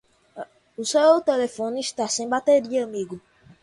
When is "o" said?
0.81-0.83